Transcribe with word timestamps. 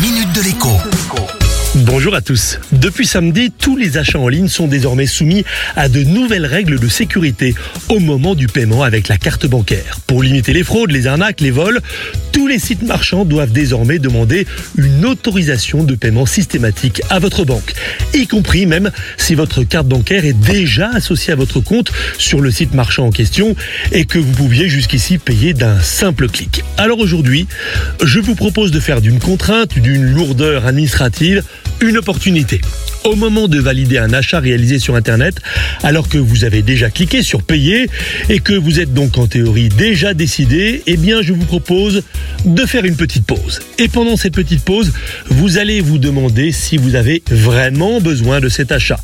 minute 0.00 0.32
de 0.32 0.42
l'écho. 0.42 0.68
Bonjour 1.74 2.14
à 2.14 2.20
tous. 2.20 2.58
Depuis 2.72 3.06
samedi, 3.06 3.50
tous 3.50 3.76
les 3.76 3.98
achats 3.98 4.18
en 4.18 4.28
ligne 4.28 4.48
sont 4.48 4.68
désormais 4.68 5.06
soumis 5.06 5.44
à 5.76 5.88
de 5.88 6.02
nouvelles 6.02 6.46
règles 6.46 6.78
de 6.78 6.88
sécurité 6.88 7.54
au 7.88 7.98
moment 7.98 8.34
du 8.34 8.46
paiement 8.46 8.82
avec 8.82 9.08
la 9.08 9.16
carte 9.16 9.46
bancaire. 9.46 9.98
Pour 10.06 10.22
limiter 10.22 10.52
les 10.52 10.62
fraudes, 10.62 10.92
les 10.92 11.06
arnaques, 11.06 11.40
les 11.40 11.50
vols, 11.50 11.80
les 12.48 12.58
sites 12.58 12.82
marchands 12.82 13.24
doivent 13.24 13.52
désormais 13.52 13.98
demander 13.98 14.46
une 14.76 15.04
autorisation 15.04 15.84
de 15.84 15.94
paiement 15.94 16.26
systématique 16.26 17.02
à 17.10 17.18
votre 17.18 17.44
banque, 17.44 17.74
y 18.14 18.26
compris 18.26 18.66
même 18.66 18.90
si 19.16 19.34
votre 19.34 19.62
carte 19.62 19.86
bancaire 19.86 20.24
est 20.24 20.32
déjà 20.32 20.90
associée 20.90 21.32
à 21.32 21.36
votre 21.36 21.60
compte 21.60 21.92
sur 22.16 22.40
le 22.40 22.50
site 22.50 22.74
marchand 22.74 23.06
en 23.06 23.10
question 23.10 23.54
et 23.92 24.04
que 24.04 24.18
vous 24.18 24.32
pouviez 24.32 24.68
jusqu'ici 24.68 25.18
payer 25.18 25.54
d'un 25.54 25.78
simple 25.80 26.28
clic. 26.28 26.64
Alors 26.76 26.98
aujourd'hui, 26.98 27.46
je 28.02 28.18
vous 28.18 28.34
propose 28.34 28.70
de 28.70 28.80
faire 28.80 29.00
d'une 29.00 29.18
contrainte, 29.18 29.78
d'une 29.78 30.04
lourdeur 30.04 30.66
administrative, 30.66 31.42
une 31.80 31.98
opportunité. 31.98 32.60
Au 33.04 33.14
moment 33.14 33.46
de 33.46 33.58
valider 33.58 33.98
un 33.98 34.12
achat 34.12 34.40
réalisé 34.40 34.78
sur 34.78 34.96
Internet, 34.96 35.40
alors 35.82 36.08
que 36.08 36.18
vous 36.18 36.44
avez 36.44 36.62
déjà 36.62 36.90
cliqué 36.90 37.22
sur 37.22 37.42
payer 37.42 37.88
et 38.28 38.40
que 38.40 38.52
vous 38.52 38.80
êtes 38.80 38.92
donc 38.92 39.18
en 39.18 39.26
théorie 39.26 39.68
déjà 39.68 40.14
décidé, 40.14 40.82
eh 40.86 40.96
bien 40.96 41.22
je 41.22 41.32
vous 41.32 41.44
propose 41.44 42.02
de 42.54 42.66
faire 42.66 42.84
une 42.84 42.96
petite 42.96 43.26
pause. 43.26 43.60
Et 43.78 43.88
pendant 43.88 44.16
cette 44.16 44.34
petite 44.34 44.64
pause, 44.64 44.92
vous 45.26 45.58
allez 45.58 45.80
vous 45.80 45.98
demander 45.98 46.52
si 46.52 46.76
vous 46.76 46.94
avez 46.94 47.22
vraiment 47.30 48.00
besoin 48.00 48.40
de 48.40 48.48
cet 48.48 48.72
achat. 48.72 48.98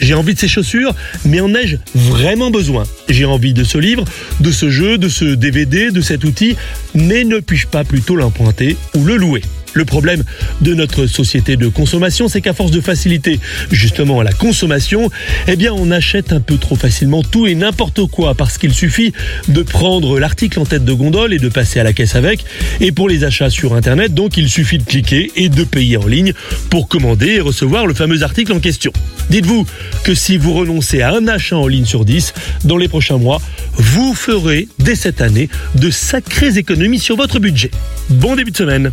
J'ai 0.00 0.14
envie 0.14 0.34
de 0.34 0.38
ces 0.38 0.48
chaussures, 0.48 0.94
mais 1.24 1.40
en 1.40 1.54
ai-je 1.54 1.76
vraiment 1.94 2.50
besoin? 2.50 2.84
J'ai 3.08 3.24
envie 3.24 3.52
de 3.52 3.64
ce 3.64 3.78
livre, 3.78 4.04
de 4.40 4.50
ce 4.50 4.70
jeu, 4.70 4.98
de 4.98 5.08
ce 5.08 5.24
DVD, 5.24 5.90
de 5.90 6.00
cet 6.00 6.24
outil, 6.24 6.56
mais 6.94 7.24
ne 7.24 7.38
puis-je 7.38 7.66
pas 7.66 7.84
plutôt 7.84 8.16
l'emprunter 8.16 8.76
ou 8.94 9.04
le 9.04 9.16
louer? 9.16 9.42
Le 9.74 9.84
problème 9.84 10.24
de 10.60 10.74
notre 10.74 11.06
société 11.06 11.56
de 11.56 11.68
consommation, 11.68 12.28
c'est 12.28 12.40
qu'à 12.40 12.52
force 12.52 12.70
de 12.70 12.80
faciliter 12.80 13.40
justement 13.70 14.22
la 14.22 14.32
consommation, 14.32 15.10
eh 15.48 15.56
bien 15.56 15.72
on 15.72 15.90
achète 15.90 16.32
un 16.32 16.40
peu 16.40 16.56
trop 16.56 16.76
facilement 16.76 17.22
tout 17.22 17.46
et 17.46 17.54
n'importe 17.54 18.06
quoi 18.06 18.34
parce 18.34 18.58
qu'il 18.58 18.72
suffit 18.72 19.12
de 19.48 19.62
prendre 19.62 20.18
l'article 20.18 20.60
en 20.60 20.64
tête 20.64 20.84
de 20.84 20.92
gondole 20.92 21.34
et 21.34 21.38
de 21.38 21.48
passer 21.48 21.80
à 21.80 21.84
la 21.84 21.92
caisse 21.92 22.14
avec. 22.14 22.44
Et 22.80 22.92
pour 22.92 23.08
les 23.08 23.24
achats 23.24 23.50
sur 23.50 23.74
Internet, 23.74 24.14
donc 24.14 24.36
il 24.36 24.48
suffit 24.48 24.78
de 24.78 24.84
cliquer 24.84 25.30
et 25.36 25.48
de 25.48 25.64
payer 25.64 25.96
en 25.96 26.06
ligne 26.06 26.32
pour 26.70 26.88
commander 26.88 27.34
et 27.34 27.40
recevoir 27.40 27.86
le 27.86 27.94
fameux 27.94 28.22
article 28.22 28.52
en 28.52 28.60
question. 28.60 28.92
Dites-vous 29.30 29.66
que 30.04 30.14
si 30.14 30.36
vous 30.36 30.54
renoncez 30.54 31.02
à 31.02 31.14
un 31.14 31.26
achat 31.28 31.56
en 31.56 31.66
ligne 31.66 31.84
sur 31.84 32.04
10 32.04 32.34
dans 32.64 32.76
les 32.76 32.88
prochains 32.88 33.18
mois, 33.18 33.40
vous 33.74 34.14
ferez 34.14 34.68
dès 34.78 34.94
cette 34.94 35.20
année 35.20 35.48
de 35.74 35.90
sacrées 35.90 36.58
économies 36.58 36.98
sur 36.98 37.16
votre 37.16 37.38
budget. 37.38 37.70
Bon 38.10 38.36
début 38.36 38.50
de 38.50 38.56
semaine 38.56 38.92